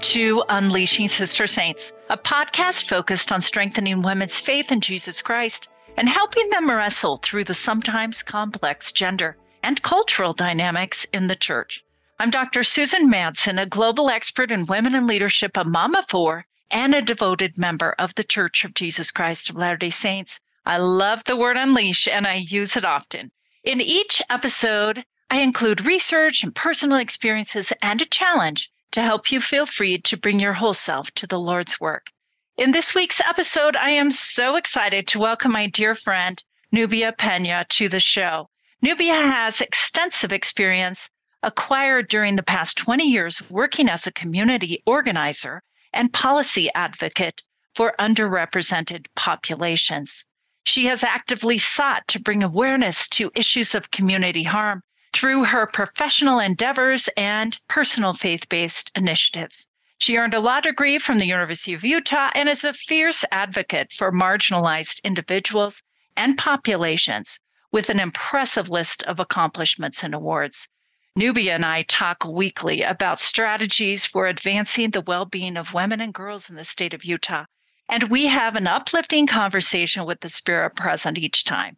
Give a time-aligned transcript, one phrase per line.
[0.00, 5.68] to Unleashing Sister Saints, a podcast focused on strengthening women's faith in Jesus Christ
[5.98, 11.84] and helping them wrestle through the sometimes complex gender and cultural dynamics in the church.
[12.18, 12.62] I'm Dr.
[12.62, 17.58] Susan Madsen, a global expert in women and leadership, a mama four, and a devoted
[17.58, 20.40] member of the Church of Jesus Christ of Latter day Saints.
[20.64, 23.32] I love the word unleash and I use it often.
[23.64, 29.40] In each episode, I include research and personal experiences and a challenge to help you
[29.40, 32.06] feel free to bring your whole self to the Lord's work.
[32.56, 37.66] In this week's episode, I am so excited to welcome my dear friend, Nubia Peña,
[37.68, 38.48] to the show.
[38.82, 41.08] Nubia has extensive experience
[41.42, 47.42] acquired during the past 20 years working as a community organizer and policy advocate
[47.74, 50.24] for underrepresented populations.
[50.64, 54.82] She has actively sought to bring awareness to issues of community harm
[55.12, 59.66] through her professional endeavors and personal faith based initiatives.
[59.98, 63.92] She earned a law degree from the University of Utah and is a fierce advocate
[63.92, 65.82] for marginalized individuals
[66.16, 67.38] and populations
[67.70, 70.68] with an impressive list of accomplishments and awards.
[71.16, 76.14] Nubia and I talk weekly about strategies for advancing the well being of women and
[76.14, 77.44] girls in the state of Utah.
[77.88, 81.76] And we have an uplifting conversation with the spirit present each time.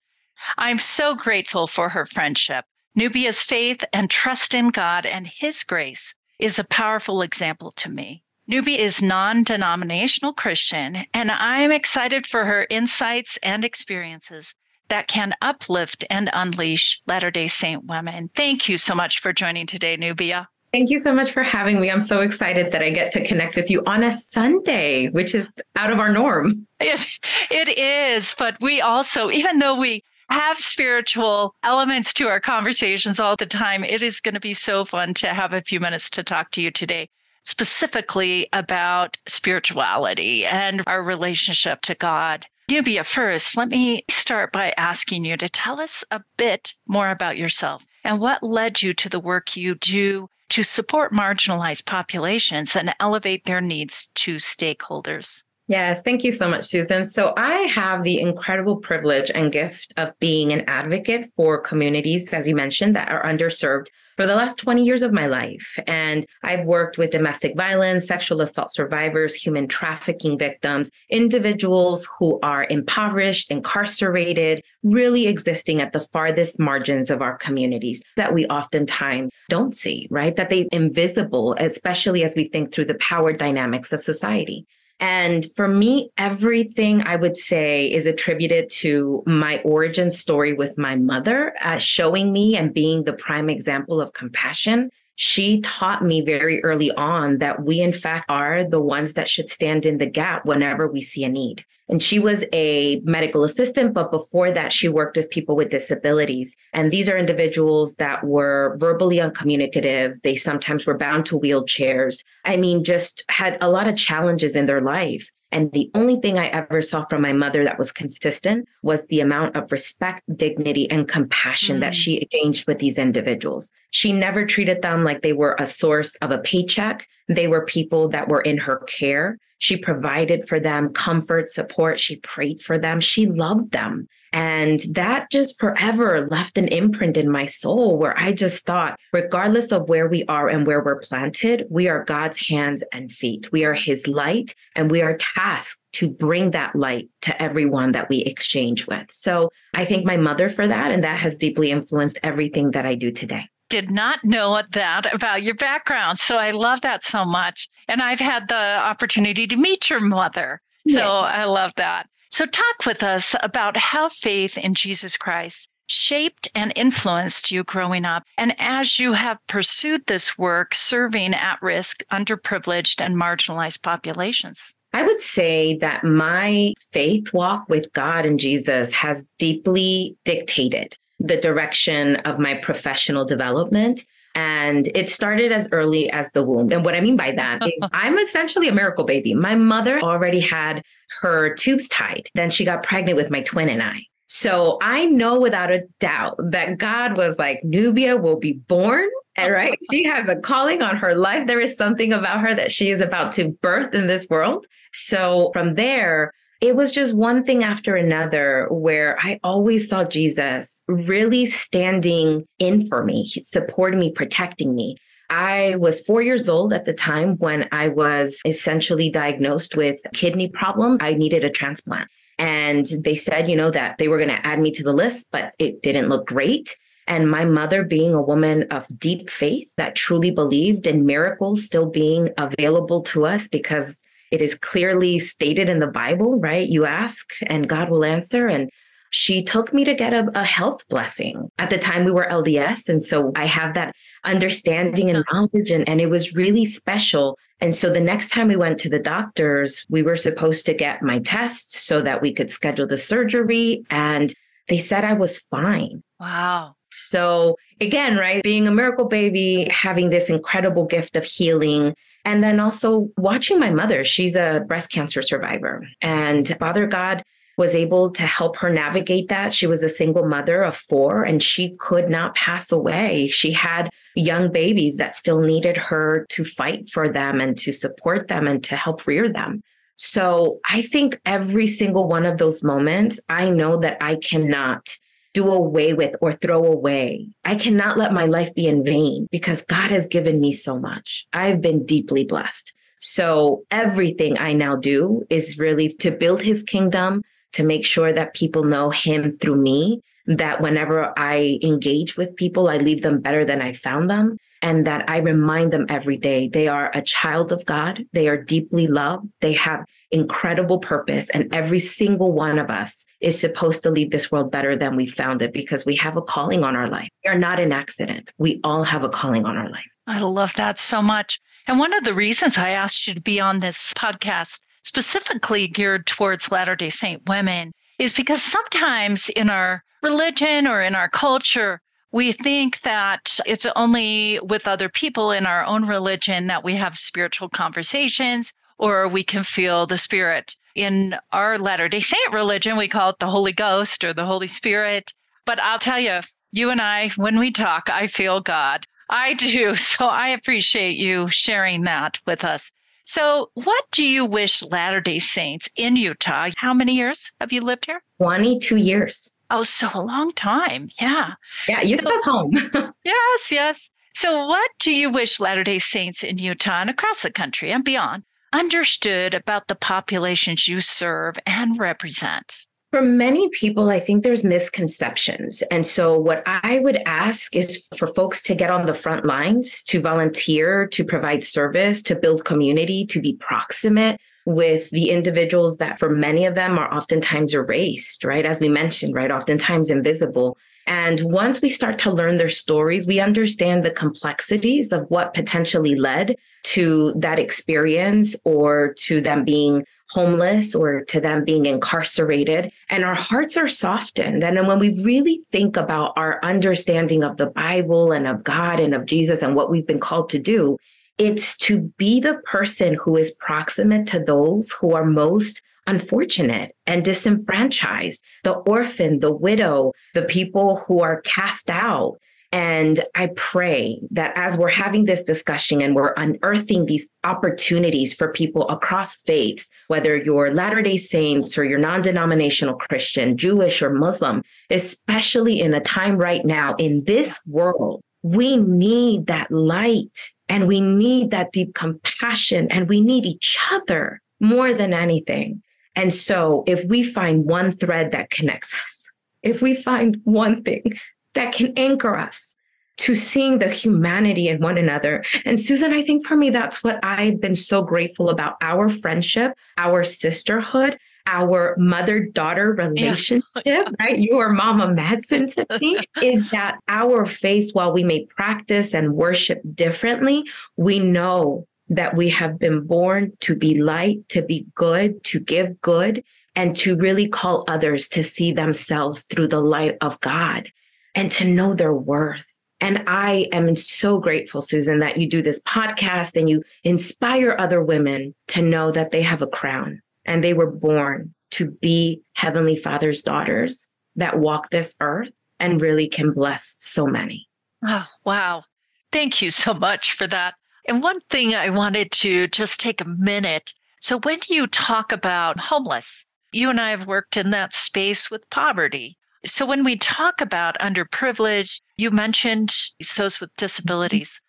[0.58, 6.14] I'm so grateful for her friendship Nubia's faith and trust in God and His grace
[6.38, 8.22] is a powerful example to me.
[8.46, 14.54] Nubia is non denominational Christian, and I'm excited for her insights and experiences
[14.88, 18.28] that can uplift and unleash Latter day Saint women.
[18.34, 20.48] Thank you so much for joining today, Nubia.
[20.72, 21.90] Thank you so much for having me.
[21.90, 25.50] I'm so excited that I get to connect with you on a Sunday, which is
[25.76, 26.66] out of our norm.
[26.80, 27.06] It,
[27.50, 30.02] it is, but we also, even though we
[30.33, 33.84] have spiritual elements to our conversations all the time.
[33.84, 36.62] It is going to be so fun to have a few minutes to talk to
[36.62, 37.11] you today,
[37.44, 42.47] specifically about spirituality and our relationship to God.
[42.70, 47.37] Nubia, first, let me start by asking you to tell us a bit more about
[47.37, 52.94] yourself and what led you to the work you do to support marginalized populations and
[53.00, 55.43] elevate their needs to stakeholders.
[55.72, 57.06] Yes, thank you so much, Susan.
[57.06, 62.47] So, I have the incredible privilege and gift of being an advocate for communities, as
[62.47, 63.87] you mentioned, that are underserved
[64.19, 65.78] for the last 20 years of my life.
[65.87, 72.66] And I've worked with domestic violence, sexual assault survivors, human trafficking victims, individuals who are
[72.69, 79.75] impoverished, incarcerated, really existing at the farthest margins of our communities that we oftentimes don't
[79.75, 80.37] see, right?
[80.37, 84.66] That they invisible, especially as we think through the power dynamics of society.
[85.00, 90.94] And for me, everything I would say is attributed to my origin story with my
[90.94, 94.91] mother, uh, showing me and being the prime example of compassion.
[95.25, 99.49] She taught me very early on that we, in fact, are the ones that should
[99.49, 101.65] stand in the gap whenever we see a need.
[101.88, 106.56] And she was a medical assistant, but before that, she worked with people with disabilities.
[106.72, 110.21] And these are individuals that were verbally uncommunicative.
[110.25, 112.25] They sometimes were bound to wheelchairs.
[112.44, 115.31] I mean, just had a lot of challenges in their life.
[115.52, 119.20] And the only thing I ever saw from my mother that was consistent was the
[119.20, 121.80] amount of respect, dignity, and compassion mm.
[121.80, 123.70] that she exchanged with these individuals.
[123.90, 127.06] She never treated them like they were a source of a paycheck.
[127.28, 129.38] They were people that were in her care.
[129.62, 132.00] She provided for them comfort, support.
[132.00, 132.99] She prayed for them.
[132.99, 134.09] She loved them.
[134.33, 139.71] And that just forever left an imprint in my soul where I just thought, regardless
[139.71, 143.53] of where we are and where we're planted, we are God's hands and feet.
[143.53, 148.09] We are his light and we are tasked to bring that light to everyone that
[148.09, 149.12] we exchange with.
[149.12, 150.91] So I thank my mother for that.
[150.91, 155.43] And that has deeply influenced everything that I do today did not know that about
[155.43, 156.19] your background.
[156.19, 157.71] So I love that so much.
[157.88, 160.60] And I've had the opportunity to meet your mother.
[160.88, 161.09] So yeah.
[161.09, 162.06] I love that.
[162.31, 168.05] So talk with us about how faith in Jesus Christ shaped and influenced you growing
[168.05, 168.25] up.
[168.37, 174.61] And as you have pursued this work, serving at risk, underprivileged, and marginalized populations.
[174.93, 181.36] I would say that my faith walk with God and Jesus has deeply dictated the
[181.36, 184.04] direction of my professional development.
[184.34, 186.72] And it started as early as the womb.
[186.72, 189.34] And what I mean by that is I'm essentially a miracle baby.
[189.34, 190.82] My mother already had
[191.20, 192.28] her tubes tied.
[192.34, 194.00] Then she got pregnant with my twin and I.
[194.26, 199.08] So I know without a doubt that God was like, Nubia will be born.
[199.36, 201.46] And right, she has a calling on her life.
[201.46, 204.66] There is something about her that she is about to birth in this world.
[204.92, 206.32] So from there,
[206.62, 212.87] it was just one thing after another where I always saw Jesus really standing in
[212.87, 214.97] for me, supporting me, protecting me.
[215.29, 220.50] I was four years old at the time when I was essentially diagnosed with kidney
[220.50, 220.99] problems.
[221.03, 222.09] I needed a transplant.
[222.38, 225.29] And they said, you know, that they were going to add me to the list,
[225.32, 226.76] but it didn't look great.
[227.08, 231.87] And my mother, being a woman of deep faith that truly believed in miracles still
[231.87, 236.67] being available to us because it is clearly stated in the Bible, right?
[236.67, 238.49] You ask and God will answer.
[238.49, 238.70] And
[239.11, 241.50] she took me to get a, a, health blessing.
[241.58, 242.88] At the time, we were LDS.
[242.88, 243.94] And so I have that
[244.25, 247.37] understanding and knowledge, and, and it was really special.
[247.61, 251.02] And so the next time we went to the doctors, we were supposed to get
[251.02, 253.84] my tests so that we could schedule the surgery.
[253.90, 254.32] And
[254.69, 256.02] they said I was fine.
[256.19, 256.76] Wow.
[256.90, 261.94] So again, right, being a miracle baby, having this incredible gift of healing.
[262.24, 265.86] And then also watching my mother, she's a breast cancer survivor.
[266.00, 267.22] And Father God
[267.58, 269.52] was able to help her navigate that.
[269.52, 273.28] She was a single mother of four and she could not pass away.
[273.28, 278.28] She had young babies that still needed her to fight for them and to support
[278.28, 279.62] them and to help rear them.
[279.96, 284.96] So I think every single one of those moments, I know that I cannot
[285.34, 287.29] do away with or throw away.
[287.44, 291.26] I cannot let my life be in vain because God has given me so much.
[291.32, 292.73] I've been deeply blessed.
[292.99, 298.34] So everything I now do is really to build his kingdom, to make sure that
[298.34, 303.44] people know him through me, that whenever I engage with people, I leave them better
[303.44, 307.53] than I found them, and that I remind them every day they are a child
[307.53, 312.70] of God, they are deeply loved, they have incredible purpose, and every single one of
[312.70, 316.17] us is supposed to leave this world better than we found it because we have
[316.17, 317.09] a calling on our life.
[317.25, 318.31] We are not an accident.
[318.38, 319.85] We all have a calling on our life.
[320.06, 321.41] I love that so much.
[321.67, 326.06] And one of the reasons I asked you to be on this podcast specifically geared
[326.06, 331.81] towards Latter day Saint women is because sometimes in our religion or in our culture,
[332.12, 336.99] we think that it's only with other people in our own religion that we have
[336.99, 340.55] spiritual conversations or we can feel the spirit.
[340.75, 344.49] In our Latter day Saint religion, we call it the Holy Ghost or the Holy
[344.49, 345.12] Spirit.
[345.44, 346.20] But I'll tell you,
[346.53, 348.87] you and I, when we talk, I feel God.
[349.11, 349.75] I do.
[349.75, 352.70] So I appreciate you sharing that with us.
[353.05, 356.50] So, what do you wish Latter day Saints in Utah?
[356.56, 358.00] How many years have you lived here?
[358.19, 359.31] 22 years.
[359.52, 360.88] Oh, so a long time.
[360.99, 361.34] Yeah.
[361.69, 362.52] Yeah, Utah's so, home.
[363.04, 363.90] yes, yes.
[364.14, 367.84] So, what do you wish Latter day Saints in Utah and across the country and
[367.84, 372.54] beyond understood about the populations you serve and represent?
[372.93, 375.62] For many people, I think there's misconceptions.
[375.70, 379.82] And so, what I would ask is for folks to get on the front lines,
[379.84, 385.99] to volunteer, to provide service, to build community, to be proximate with the individuals that,
[385.99, 388.47] for many of them, are oftentimes erased, right?
[388.47, 389.31] As we mentioned, right?
[389.31, 390.56] Oftentimes invisible.
[390.87, 395.94] And once we start to learn their stories, we understand the complexities of what potentially
[395.94, 402.71] led to that experience or to them being homeless or to them being incarcerated.
[402.91, 404.44] And our hearts are softened.
[404.44, 408.79] And then when we really think about our understanding of the Bible and of God
[408.79, 410.77] and of Jesus and what we've been called to do,
[411.22, 417.04] it's to be the person who is proximate to those who are most unfortunate and
[417.04, 422.16] disenfranchised the orphan, the widow, the people who are cast out.
[422.50, 428.32] And I pray that as we're having this discussion and we're unearthing these opportunities for
[428.32, 433.91] people across faiths, whether you're Latter day Saints or you're non denominational Christian, Jewish or
[433.91, 440.19] Muslim, especially in a time right now in this world, we need that light
[440.53, 445.63] and we need that deep compassion and we need each other more than anything.
[445.97, 449.09] And so if we find one thread that connects us,
[449.43, 450.99] if we find one thing
[451.35, 452.55] that can anchor us
[452.99, 455.25] to seeing the humanity in one another.
[455.47, 459.55] And Susan, I think for me, that's what I've been so grateful about our friendship,
[459.79, 463.84] our sisterhood, our mother daughter relationship, yeah.
[464.00, 464.19] right?
[464.19, 469.14] You are Mama Madsen to me, is that our faith, while we may practice and
[469.14, 470.44] worship differently,
[470.76, 475.81] we know that we have been born to be light, to be good, to give
[475.81, 476.24] good,
[476.55, 480.70] and to really call others to see themselves through the light of God
[481.14, 482.44] and to know their worth.
[482.81, 487.82] And I am so grateful, Susan, that you do this podcast and you inspire other
[487.82, 492.76] women to know that they have a crown and they were born to be Heavenly
[492.76, 497.48] Father's daughters that walk this earth and really can bless so many.
[497.86, 498.64] Oh, wow.
[499.10, 500.55] Thank you so much for that.
[500.88, 503.72] And one thing I wanted to just take a minute.
[504.00, 508.48] So, when you talk about homeless, you and I have worked in that space with
[508.50, 509.17] poverty.
[509.44, 512.74] So, when we talk about underprivileged, you mentioned
[513.16, 514.40] those with disabilities.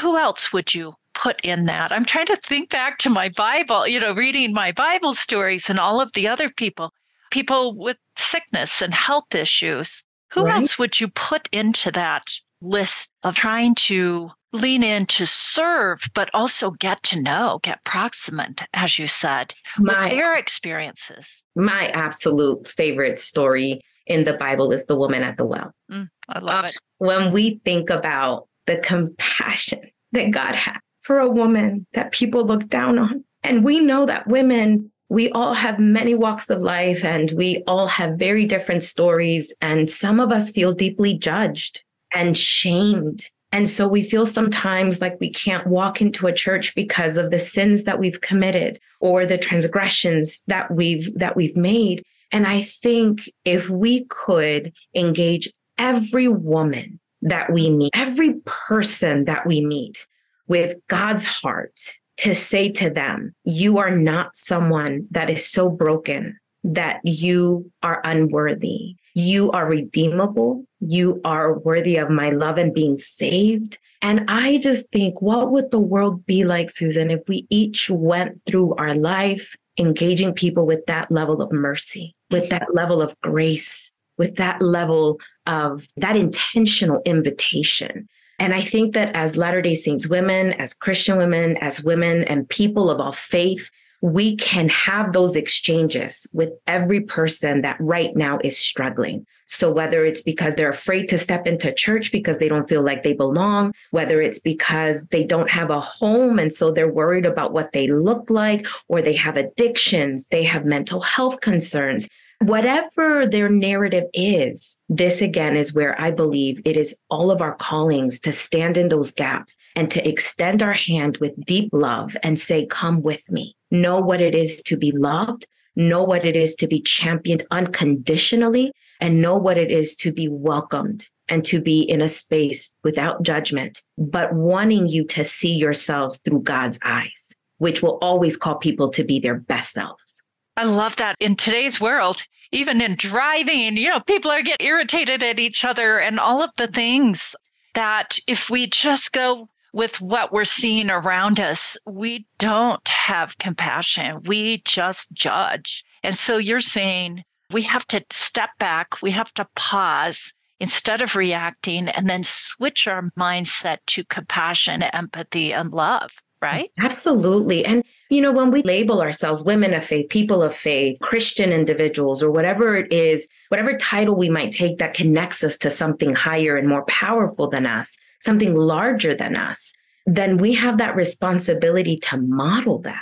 [0.00, 1.92] who else would you put in that?
[1.92, 5.78] I'm trying to think back to my Bible, you know, reading my Bible stories and
[5.78, 6.92] all of the other people,
[7.30, 10.04] people with sickness and health issues.
[10.32, 10.56] Who right.
[10.56, 12.30] else would you put into that
[12.62, 18.62] list of trying to lean in to serve, but also get to know, get proximate,
[18.72, 21.26] as you said, my, with their experiences?
[21.54, 25.72] My absolute favorite story in the Bible is the woman at the well.
[25.90, 26.76] Mm, I love uh, it.
[26.98, 29.80] When we think about the compassion
[30.12, 34.26] that God had for a woman that people look down on, and we know that
[34.26, 39.52] women, we all have many walks of life and we all have very different stories.
[39.60, 41.82] And some of us feel deeply judged
[42.12, 43.24] and shamed.
[43.50, 47.40] And so we feel sometimes like we can't walk into a church because of the
[47.40, 52.02] sins that we've committed or the transgressions that we've that we've made.
[52.30, 59.46] And I think if we could engage every woman that we meet, every person that
[59.46, 60.06] we meet
[60.48, 61.78] with God's heart
[62.18, 68.00] to say to them, you are not someone that is so broken that you are
[68.04, 68.94] unworthy.
[69.14, 70.64] You are redeemable.
[70.80, 73.78] You are worthy of my love and being saved.
[74.00, 78.40] And I just think, what would the world be like, Susan, if we each went
[78.46, 83.90] through our life engaging people with that level of mercy, with that level of grace,
[84.18, 88.08] with that level of that intentional invitation?
[88.42, 92.48] And I think that as Latter day Saints women, as Christian women, as women and
[92.48, 93.70] people of all faith,
[94.00, 99.24] we can have those exchanges with every person that right now is struggling.
[99.46, 103.04] So whether it's because they're afraid to step into church because they don't feel like
[103.04, 107.52] they belong, whether it's because they don't have a home and so they're worried about
[107.52, 112.08] what they look like, or they have addictions, they have mental health concerns,
[112.48, 117.54] whatever their narrative is, this again is where I believe it is all of our
[117.54, 122.38] callings to stand in those gaps and to extend our hand with deep love and
[122.38, 123.56] say, Come with me.
[123.70, 125.46] Know what it is to be loved,
[125.76, 130.28] know what it is to be championed unconditionally, and know what it is to be
[130.28, 136.20] welcomed and to be in a space without judgment, but wanting you to see yourselves
[136.24, 140.22] through God's eyes, which will always call people to be their best selves.
[140.56, 141.16] I love that.
[141.18, 142.22] In today's world,
[142.52, 146.50] even in driving, you know, people are getting irritated at each other and all of
[146.58, 147.34] the things
[147.74, 154.22] that if we just go with what we're seeing around us, we don't have compassion.
[154.26, 155.82] We just judge.
[156.02, 161.16] And so you're saying we have to step back, we have to pause instead of
[161.16, 166.70] reacting and then switch our mindset to compassion, empathy, and love right?
[166.78, 167.64] Absolutely.
[167.64, 172.22] And, you know, when we label ourselves women of faith, people of faith, Christian individuals,
[172.22, 176.56] or whatever it is, whatever title we might take that connects us to something higher
[176.56, 179.72] and more powerful than us, something larger than us,
[180.04, 182.98] then we have that responsibility to model that.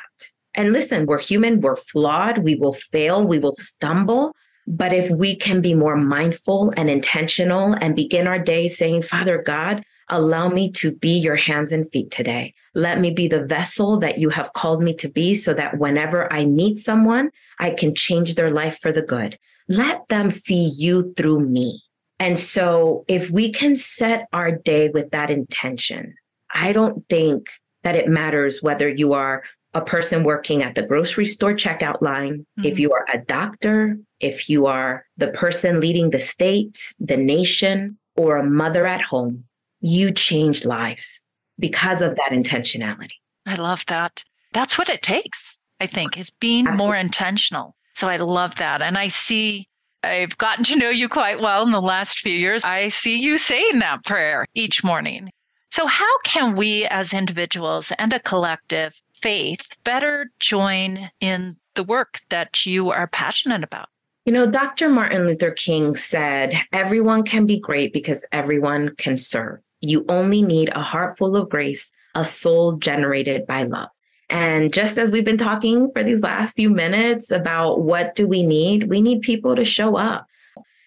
[0.55, 4.33] And listen, we're human, we're flawed, we will fail, we will stumble.
[4.67, 9.43] But if we can be more mindful and intentional and begin our day saying, Father
[9.43, 12.53] God, Allow me to be your hands and feet today.
[12.75, 16.31] Let me be the vessel that you have called me to be so that whenever
[16.33, 19.39] I meet someone, I can change their life for the good.
[19.69, 21.81] Let them see you through me.
[22.19, 26.15] And so, if we can set our day with that intention,
[26.53, 27.49] I don't think
[27.85, 32.41] that it matters whether you are a person working at the grocery store checkout line,
[32.59, 32.65] mm-hmm.
[32.65, 37.97] if you are a doctor, if you are the person leading the state, the nation,
[38.17, 39.45] or a mother at home,
[39.81, 41.23] you change lives
[41.59, 43.13] because of that intentionality.
[43.47, 44.25] I love that.
[44.53, 47.77] That's what it takes, I think, is being more intentional.
[47.95, 48.83] So I love that.
[48.83, 49.69] And I see,
[50.03, 52.63] I've gotten to know you quite well in the last few years.
[52.65, 55.31] I see you saying that prayer each morning.
[55.71, 62.21] So, how can we as individuals and a collective faith better join in the work
[62.31, 63.89] that you are passionate about?
[64.27, 64.89] You know, Dr.
[64.89, 69.61] Martin Luther King said, everyone can be great because everyone can serve.
[69.81, 73.89] You only need a heart full of grace, a soul generated by love.
[74.29, 78.43] And just as we've been talking for these last few minutes about what do we
[78.43, 80.27] need, we need people to show up.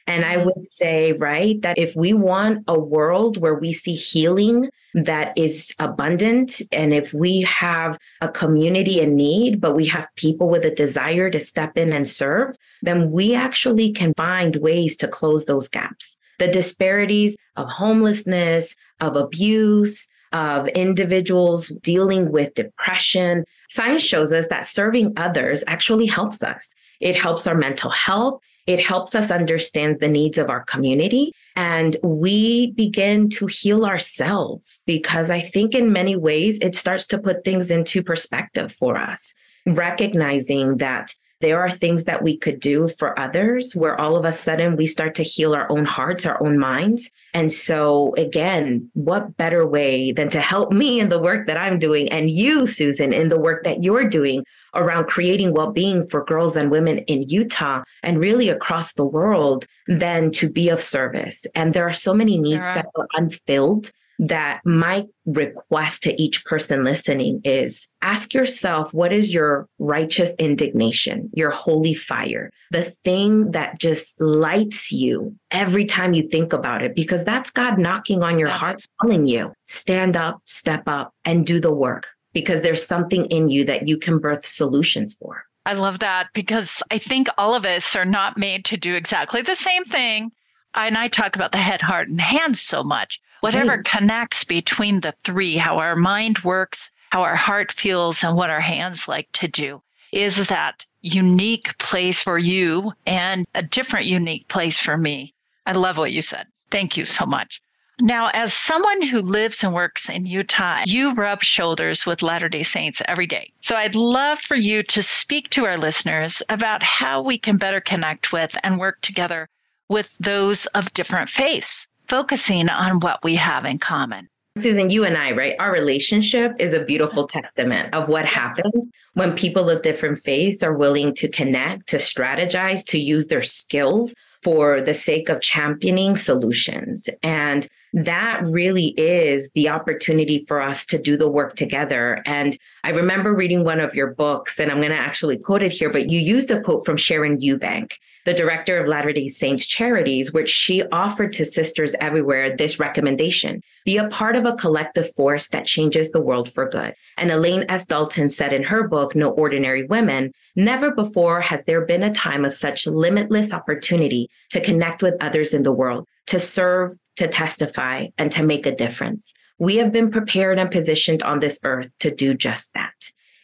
[0.07, 4.69] And I would say, right, that if we want a world where we see healing
[4.93, 10.49] that is abundant, and if we have a community in need, but we have people
[10.49, 15.07] with a desire to step in and serve, then we actually can find ways to
[15.07, 23.45] close those gaps the disparities of homelessness, of abuse, of individuals dealing with depression.
[23.69, 26.73] Science shows us that serving others actually helps us.
[26.99, 28.41] It helps our mental health.
[28.67, 31.31] It helps us understand the needs of our community.
[31.55, 37.17] And we begin to heal ourselves because I think in many ways it starts to
[37.19, 39.33] put things into perspective for us,
[39.65, 44.31] recognizing that there are things that we could do for others where all of a
[44.31, 47.09] sudden we start to heal our own hearts, our own minds.
[47.33, 51.79] And so, again, what better way than to help me in the work that I'm
[51.79, 56.23] doing and you, Susan, in the work that you're doing around creating well being for
[56.23, 61.45] girls and women in Utah and really across the world than to be of service.
[61.55, 66.83] And there are so many needs that are unfilled that my request to each person
[66.83, 73.79] listening is ask yourself what is your righteous indignation, your holy fire, the thing that
[73.79, 78.49] just lights you every time you think about it, because that's God knocking on your
[78.49, 83.49] heart, telling you stand up, step up, and do the work, because there's something in
[83.49, 85.43] you that you can birth solutions for.
[85.65, 89.41] I love that because I think all of us are not made to do exactly
[89.41, 90.31] the same thing.
[90.75, 93.83] And I talk about the head, heart, and hands so much whatever right.
[93.83, 98.61] connects between the three, how our mind works, how our heart feels, and what our
[98.61, 99.81] hands like to do,
[100.13, 105.33] is that unique place for you and a different unique place for me.
[105.65, 106.47] I love what you said.
[106.71, 107.61] Thank you so much.
[107.99, 112.63] Now, as someone who lives and works in Utah, you rub shoulders with Latter day
[112.63, 113.51] Saints every day.
[113.59, 117.81] So I'd love for you to speak to our listeners about how we can better
[117.81, 119.49] connect with and work together
[119.89, 124.29] with those of different faiths focusing on what we have in common.
[124.57, 125.55] Susan, you and I, right?
[125.57, 128.71] Our relationship is a beautiful testament of what happens
[129.13, 134.13] when people of different faiths are willing to connect, to strategize, to use their skills
[134.43, 137.09] for the sake of championing solutions.
[137.23, 142.21] And that really is the opportunity for us to do the work together.
[142.25, 145.71] And I remember reading one of your books, and I'm going to actually quote it
[145.71, 147.93] here, but you used a quote from Sharon Eubank
[148.25, 153.61] the director of Latter day Saints Charities, which she offered to sisters everywhere this recommendation
[153.85, 156.93] be a part of a collective force that changes the world for good.
[157.17, 157.85] And Elaine S.
[157.85, 162.45] Dalton said in her book, No Ordinary Women, never before has there been a time
[162.45, 168.07] of such limitless opportunity to connect with others in the world, to serve, to testify,
[168.17, 169.33] and to make a difference.
[169.59, 172.93] We have been prepared and positioned on this earth to do just that.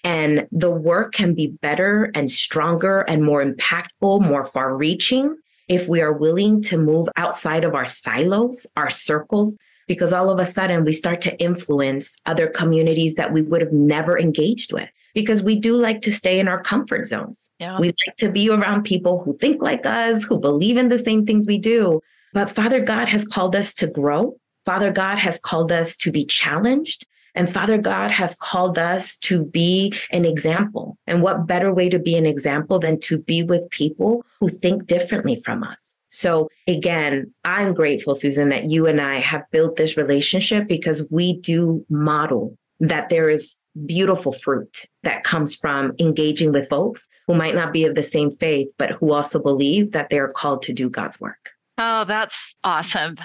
[0.03, 5.87] And the work can be better and stronger and more impactful, more far reaching if
[5.87, 10.45] we are willing to move outside of our silos, our circles, because all of a
[10.45, 14.89] sudden we start to influence other communities that we would have never engaged with.
[15.15, 17.49] Because we do like to stay in our comfort zones.
[17.59, 17.79] Yeah.
[17.79, 21.25] We like to be around people who think like us, who believe in the same
[21.25, 22.01] things we do.
[22.33, 24.35] But Father God has called us to grow.
[24.65, 27.05] Father God has called us to be challenged.
[27.35, 30.97] And Father God has called us to be an example.
[31.07, 34.87] And what better way to be an example than to be with people who think
[34.87, 35.95] differently from us?
[36.07, 41.39] So again, I'm grateful, Susan, that you and I have built this relationship because we
[41.39, 47.55] do model that there is beautiful fruit that comes from engaging with folks who might
[47.55, 50.89] not be of the same faith, but who also believe that they're called to do
[50.89, 51.51] God's work.
[51.79, 53.15] Oh, that's awesome.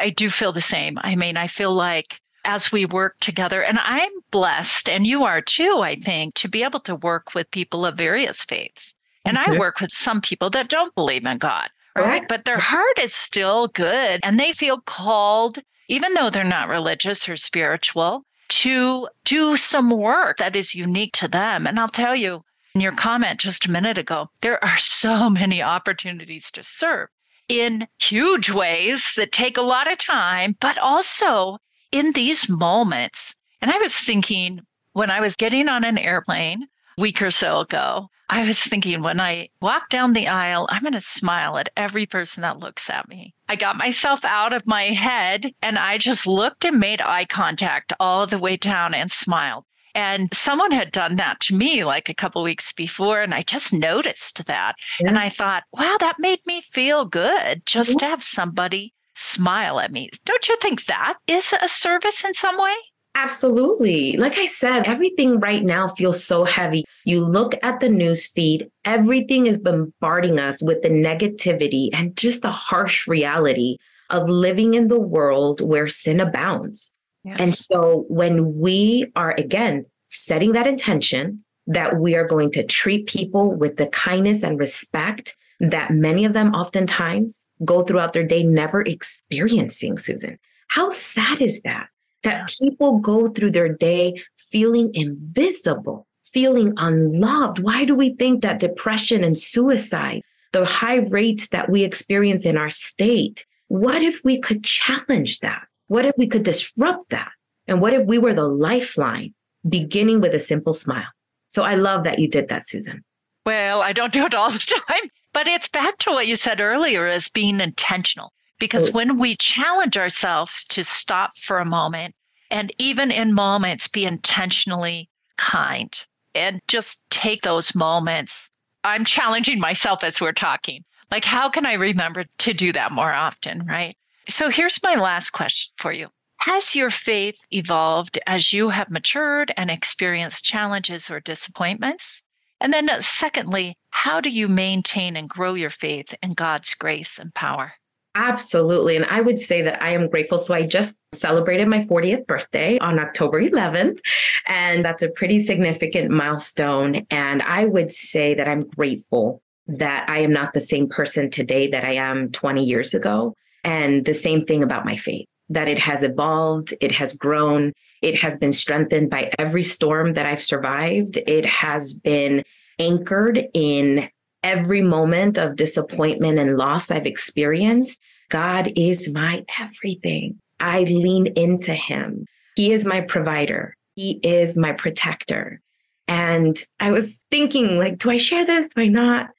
[0.00, 0.98] I do feel the same.
[1.02, 3.62] I mean, I feel like as we work together.
[3.62, 7.50] And I'm blessed, and you are too, I think, to be able to work with
[7.50, 8.94] people of various faiths.
[9.24, 9.52] And mm-hmm.
[9.52, 12.24] I work with some people that don't believe in God, right?
[12.28, 17.28] But their heart is still good and they feel called, even though they're not religious
[17.28, 21.66] or spiritual, to do some work that is unique to them.
[21.66, 25.62] And I'll tell you, in your comment just a minute ago, there are so many
[25.62, 27.08] opportunities to serve
[27.48, 31.58] in huge ways that take a lot of time, but also
[31.92, 34.60] in these moments, and I was thinking
[34.92, 36.64] when I was getting on an airplane
[36.98, 40.82] a week or so ago, I was thinking when I walk down the aisle, I'm
[40.82, 43.34] going to smile at every person that looks at me.
[43.48, 47.92] I got myself out of my head and I just looked and made eye contact
[48.00, 49.64] all the way down and smiled.
[49.94, 53.72] And someone had done that to me like a couple weeks before, and I just
[53.72, 54.74] noticed that.
[55.00, 55.08] Yeah.
[55.08, 57.98] And I thought, wow, that made me feel good just yeah.
[57.98, 60.10] to have somebody smile at me.
[60.24, 62.74] Don't you think that is a service in some way?
[63.16, 64.16] Absolutely.
[64.16, 66.84] Like I said, everything right now feels so heavy.
[67.04, 72.42] You look at the news feed, everything is bombarding us with the negativity and just
[72.42, 73.76] the harsh reality
[74.10, 76.92] of living in the world where sin abounds.
[77.24, 77.36] Yes.
[77.40, 83.06] And so when we are, again, setting that intention that we are going to treat
[83.06, 88.44] people with the kindness and respect that many of them oftentimes go throughout their day
[88.44, 90.38] never experiencing, Susan.
[90.68, 91.88] How sad is that?
[92.22, 97.60] That people go through their day feeling invisible, feeling unloved.
[97.60, 102.56] Why do we think that depression and suicide, the high rates that we experience in
[102.56, 105.66] our state, what if we could challenge that?
[105.88, 107.30] What if we could disrupt that?
[107.66, 109.34] And what if we were the lifeline,
[109.68, 111.08] beginning with a simple smile?
[111.48, 113.04] So I love that you did that, Susan.
[113.46, 116.60] Well, I don't do it all the time, but it's back to what you said
[116.60, 118.32] earlier as being intentional.
[118.58, 118.92] Because oh.
[118.92, 122.14] when we challenge ourselves to stop for a moment
[122.50, 125.98] and even in moments be intentionally kind
[126.34, 128.48] and just take those moments,
[128.84, 130.84] I'm challenging myself as we're talking.
[131.10, 133.66] Like, how can I remember to do that more often?
[133.66, 133.96] Right.
[134.28, 136.08] So here's my last question for you.
[136.38, 142.22] Has your faith evolved as you have matured and experienced challenges or disappointments?
[142.60, 147.18] And then, uh, secondly, how do you maintain and grow your faith in God's grace
[147.18, 147.72] and power?
[148.14, 148.96] Absolutely.
[148.96, 150.38] And I would say that I am grateful.
[150.38, 153.98] So I just celebrated my 40th birthday on October 11th.
[154.46, 157.06] And that's a pretty significant milestone.
[157.10, 161.68] And I would say that I'm grateful that I am not the same person today
[161.68, 163.34] that I am 20 years ago.
[163.64, 167.72] And the same thing about my faith that it has evolved, it has grown,
[168.02, 171.18] it has been strengthened by every storm that I've survived.
[171.26, 172.44] It has been
[172.78, 174.08] anchored in
[174.42, 178.00] every moment of disappointment and loss I've experienced.
[178.30, 180.40] God is my everything.
[180.60, 182.26] I lean into Him.
[182.56, 185.60] He is my provider, He is my protector.
[186.06, 188.68] And I was thinking, like, do I share this?
[188.68, 189.30] Do I not?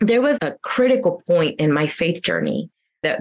[0.00, 2.70] There was a critical point in my faith journey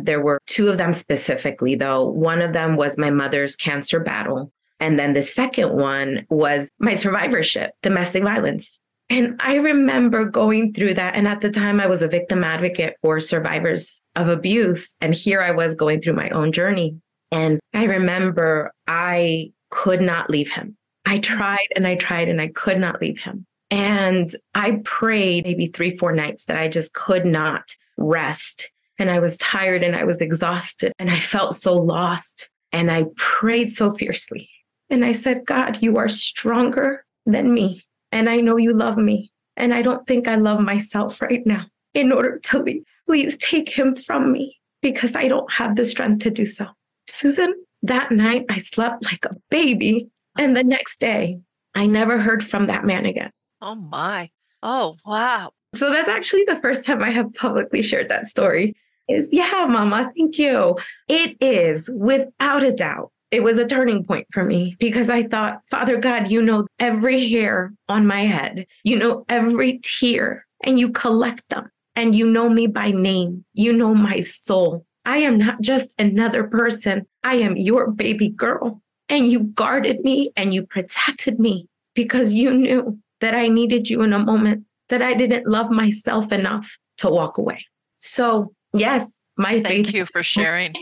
[0.02, 2.08] there were two of them specifically, though.
[2.08, 4.52] One of them was my mother's cancer battle.
[4.80, 8.80] And then the second one was my survivorship, domestic violence.
[9.10, 11.16] And I remember going through that.
[11.16, 14.94] And at the time, I was a victim advocate for survivors of abuse.
[15.02, 17.00] And here I was going through my own journey.
[17.32, 20.78] And I remember I could not leave him.
[21.06, 23.46] I tried and I tried and I could not leave him.
[23.72, 28.72] And I prayed maybe three, four nights that I just could not rest.
[29.00, 32.50] And I was tired and I was exhausted and I felt so lost.
[32.72, 34.50] And I prayed so fiercely.
[34.90, 37.84] And I said, God, you are stronger than me.
[38.12, 39.32] And I know you love me.
[39.58, 42.84] And I don't think I love myself right now in order to leave.
[43.06, 46.68] Please take him from me because I don't have the strength to do so.
[47.08, 47.54] Susan,
[47.84, 50.10] that night I slept like a baby.
[50.38, 51.40] And the next day,
[51.76, 53.32] I never heard from that man again.
[53.62, 54.30] Oh my.
[54.62, 55.52] Oh, wow.
[55.76, 58.76] So that's actually the first time I have publicly shared that story.
[59.08, 60.78] Is yeah, mama, thank you.
[61.08, 63.12] It is without a doubt.
[63.32, 67.30] It was a turning point for me because I thought, Father God, you know every
[67.30, 68.66] hair on my head.
[68.84, 73.44] You know every tear and you collect them and you know me by name.
[73.54, 74.86] You know my soul.
[75.06, 77.06] I am not just another person.
[77.24, 78.82] I am your baby girl.
[79.10, 84.02] And you guarded me and you protected me because you knew that I needed you
[84.02, 87.66] in a moment that I didn't love myself enough to walk away.
[87.98, 89.96] So, yes, my Thank faith.
[89.96, 90.74] you for sharing.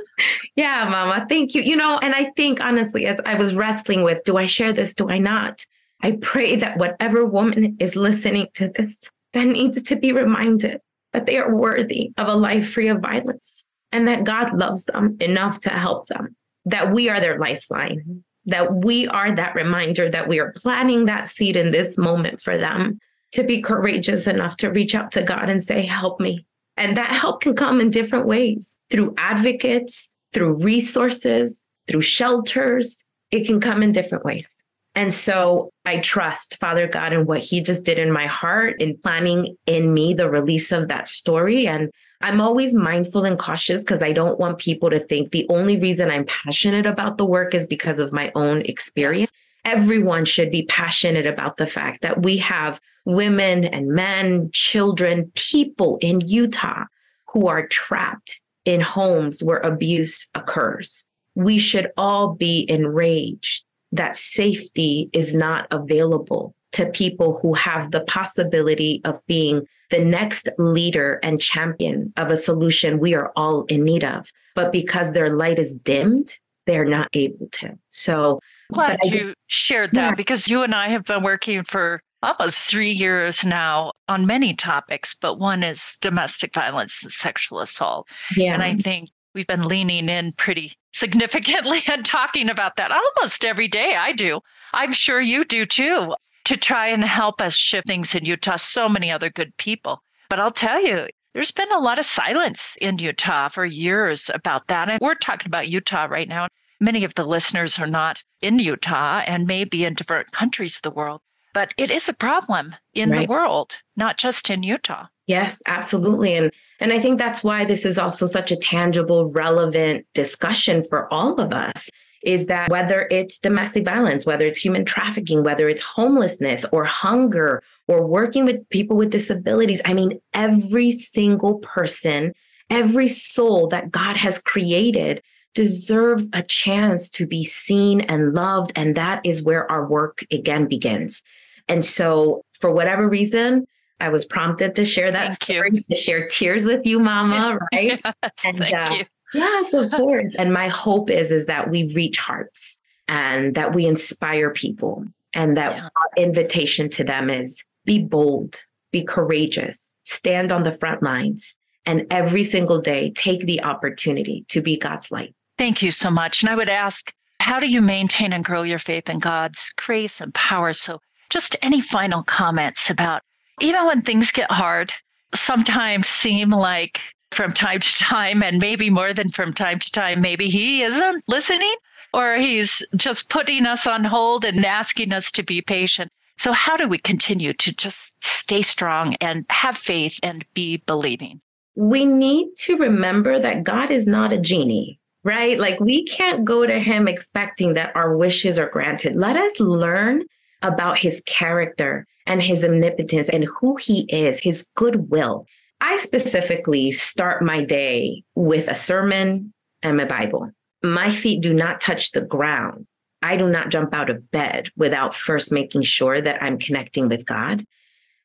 [0.56, 1.26] yeah, mama.
[1.28, 1.62] Thank you.
[1.62, 4.94] You know, and I think honestly, as I was wrestling with, do I share this?
[4.94, 5.64] Do I not?
[6.02, 8.98] I pray that whatever woman is listening to this
[9.32, 10.80] that needs to be reminded
[11.12, 15.16] that they are worthy of a life free of violence and that God loves them
[15.20, 20.28] enough to help them, that we are their lifeline, that we are that reminder that
[20.28, 22.98] we are planting that seed in this moment for them
[23.32, 26.44] to be courageous enough to reach out to God and say, Help me.
[26.76, 33.02] And that help can come in different ways through advocates, through resources, through shelters.
[33.30, 34.48] It can come in different ways.
[34.96, 38.96] And so I trust Father God and what He just did in my heart in
[38.98, 41.66] planning in me the release of that story.
[41.66, 45.78] And I'm always mindful and cautious because I don't want people to think the only
[45.78, 49.32] reason I'm passionate about the work is because of my own experience.
[49.64, 55.98] Everyone should be passionate about the fact that we have women and men, children, people
[56.00, 56.84] in Utah
[57.28, 61.06] who are trapped in homes where abuse occurs.
[61.34, 68.00] We should all be enraged that safety is not available to people who have the
[68.04, 73.84] possibility of being the next leader and champion of a solution we are all in
[73.84, 74.28] need of.
[74.56, 77.78] But because their light is dimmed, they're not able to.
[77.90, 78.40] So
[78.72, 80.14] glad you shared that yeah.
[80.14, 85.14] because you and I have been working for almost three years now on many topics,
[85.14, 88.08] but one is domestic violence and sexual assault.
[88.36, 88.54] Yeah.
[88.54, 93.68] And I think we've been leaning in pretty significantly and talking about that almost every
[93.68, 93.96] day.
[93.96, 94.40] I do.
[94.72, 98.56] I'm sure you do too, to try and help us shift things in Utah.
[98.56, 100.02] So many other good people.
[100.30, 104.68] But I'll tell you, there's been a lot of silence in Utah for years about
[104.68, 104.88] that.
[104.88, 106.48] And we're talking about Utah right now.
[106.80, 110.82] Many of the listeners are not in Utah and may be in different countries of
[110.82, 111.20] the world.
[111.54, 113.26] But it is a problem in right.
[113.26, 115.06] the world, not just in Utah.
[115.26, 116.34] Yes, absolutely.
[116.34, 121.12] And and I think that's why this is also such a tangible, relevant discussion for
[121.12, 121.88] all of us
[122.24, 127.62] is that whether it's domestic violence, whether it's human trafficking, whether it's homelessness or hunger
[127.86, 132.32] or working with people with disabilities, I mean, every single person,
[132.70, 135.22] every soul that God has created
[135.54, 138.72] deserves a chance to be seen and loved.
[138.76, 141.22] And that is where our work again begins.
[141.68, 143.66] And so, for whatever reason,
[144.00, 145.82] I was prompted to share that thank story, you.
[145.90, 148.00] to share tears with you, Mama, right?
[148.04, 149.04] yes, and, thank uh, you.
[149.32, 150.34] Yes, of course.
[150.36, 155.56] and my hope is is that we reach hearts and that we inspire people and
[155.56, 155.84] that Yeah.
[155.96, 158.62] our invitation to them is be bold,
[158.92, 164.60] be courageous, stand on the front lines and every single day take the opportunity to
[164.60, 165.34] be God's light.
[165.56, 166.42] Thank you so much.
[166.42, 170.20] And I would ask, how do you maintain and grow your faith in God's grace
[170.20, 170.72] and power?
[170.72, 173.22] So, just any final comments about
[173.60, 174.92] even when things get hard,
[175.34, 180.20] sometimes seem like from time to time, and maybe more than from time to time,
[180.20, 181.74] maybe He isn't listening
[182.12, 186.10] or He's just putting us on hold and asking us to be patient.
[186.38, 191.40] So, how do we continue to just stay strong and have faith and be believing?
[191.76, 195.58] We need to remember that God is not a genie, right?
[195.58, 199.16] Like we can't go to him expecting that our wishes are granted.
[199.16, 200.24] Let us learn
[200.62, 205.46] about his character and his omnipotence and who he is, his goodwill.
[205.80, 210.50] I specifically start my day with a sermon and my Bible.
[210.82, 212.86] My feet do not touch the ground.
[213.22, 217.24] I do not jump out of bed without first making sure that I'm connecting with
[217.24, 217.64] God.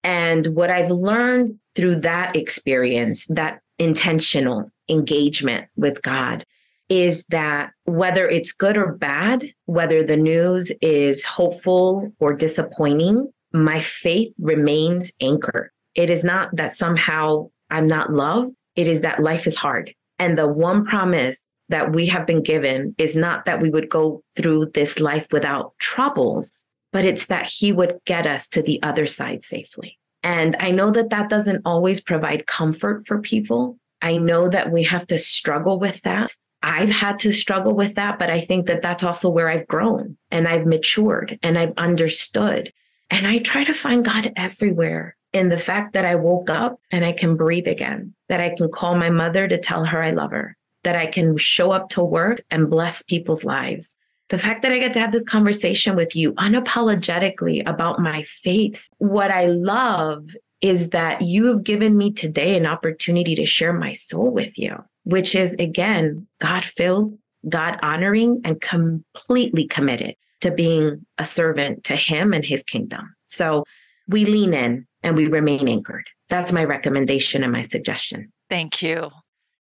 [0.04, 6.46] And what I've learned through that experience, that intentional engagement with God,
[6.90, 13.80] is that whether it's good or bad, whether the news is hopeful or disappointing, my
[13.80, 15.70] faith remains anchored.
[15.96, 19.94] It is not that somehow I'm not loved, it is that life is hard.
[20.18, 24.24] And the one promise that we have been given is not that we would go
[24.36, 29.06] through this life without troubles, but it's that He would get us to the other
[29.06, 29.98] side safely.
[30.24, 33.78] And I know that that doesn't always provide comfort for people.
[34.02, 36.36] I know that we have to struggle with that.
[36.62, 40.18] I've had to struggle with that, but I think that that's also where I've grown
[40.30, 42.74] and I've matured and I've understood.
[43.10, 47.06] And I try to find God everywhere in the fact that I woke up and
[47.06, 50.32] I can breathe again, that I can call my mother to tell her I love
[50.32, 53.96] her, that I can show up to work and bless people's lives.
[54.30, 58.88] The fact that I get to have this conversation with you unapologetically about my faith.
[59.00, 60.30] What I love
[60.62, 64.76] is that you have given me today an opportunity to share my soul with you,
[65.10, 67.18] which is again, God filled,
[67.48, 73.16] God honoring, and completely committed to being a servant to Him and His kingdom.
[73.26, 73.64] So
[74.08, 76.10] we lean in and we remain anchored.
[76.30, 78.32] That's my recommendation and my suggestion.
[78.50, 79.10] Thank you.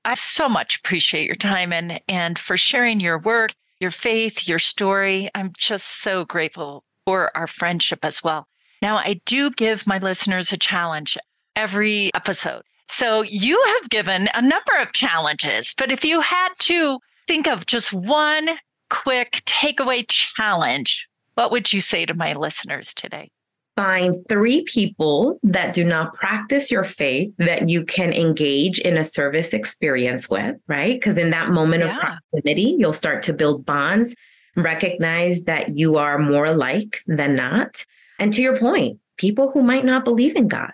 [0.05, 4.59] I so much appreciate your time and and for sharing your work, your faith, your
[4.59, 5.31] story.
[5.35, 8.47] I'm just so grateful for our friendship as well.
[8.83, 11.17] Now, I do give my listeners a challenge
[11.55, 12.63] every episode.
[12.89, 17.67] So you have given a number of challenges, but if you had to think of
[17.67, 18.51] just one
[18.91, 23.29] quick takeaway challenge, what would you say to my listeners today?
[23.77, 29.05] find three people that do not practice your faith that you can engage in a
[29.05, 30.95] service experience with, right?
[30.99, 31.95] Because in that moment Yeah.
[31.97, 32.01] of
[32.33, 34.15] proximity, you'll start to build bonds,
[34.57, 37.85] recognize that you are more alike than not.
[38.19, 40.73] And to your point, people who might not believe in God,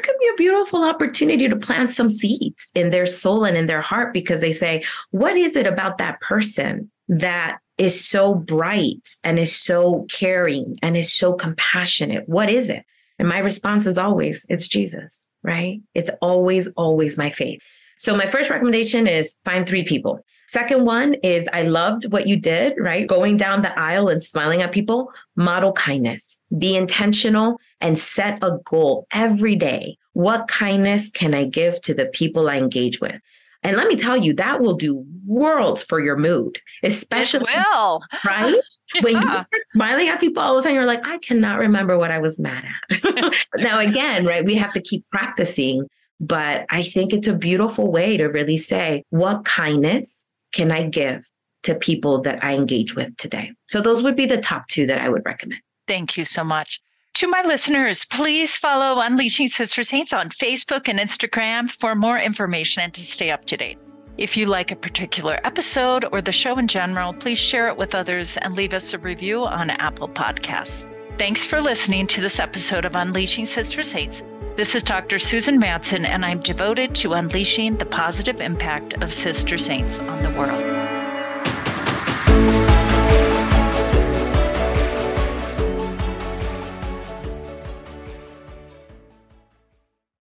[0.00, 3.66] that could be a beautiful opportunity to plant some seeds in their soul and in
[3.66, 9.08] their heart because they say, What is it about that person that is so bright
[9.24, 12.28] and is so caring and is so compassionate?
[12.28, 12.84] What is it?
[13.18, 15.80] And my response is always, It's Jesus, right?
[15.94, 17.60] It's always, always my faith.
[17.98, 20.24] So, my first recommendation is find three people.
[20.50, 23.06] Second one is I loved what you did, right?
[23.06, 28.58] Going down the aisle and smiling at people, model kindness, be intentional and set a
[28.64, 29.96] goal every day.
[30.14, 33.14] What kindness can I give to the people I engage with?
[33.62, 38.02] And let me tell you, that will do worlds for your mood, especially, It will.
[38.24, 38.54] right?
[39.02, 42.10] When you start smiling at people all the time, you're like, I cannot remember what
[42.10, 43.44] I was mad at.
[43.56, 45.86] now, again, right, we have to keep practicing,
[46.18, 51.24] but I think it's a beautiful way to really say, what kindness can I give
[51.64, 53.52] to people that I engage with today?
[53.68, 55.60] So, those would be the top two that I would recommend.
[55.86, 56.80] Thank you so much.
[57.14, 62.82] To my listeners, please follow Unleashing Sister Saints on Facebook and Instagram for more information
[62.82, 63.78] and to stay up to date.
[64.16, 67.94] If you like a particular episode or the show in general, please share it with
[67.94, 70.86] others and leave us a review on Apple Podcasts.
[71.18, 74.22] Thanks for listening to this episode of Unleashing Sister Saints.
[74.60, 75.18] This is Dr.
[75.18, 80.38] Susan Madsen, and I'm devoted to unleashing the positive impact of Sister Saints on the
[80.38, 80.99] world.